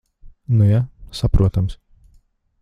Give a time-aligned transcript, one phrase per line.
[0.45, 0.87] Nu ja.
[1.11, 1.79] Saprotams.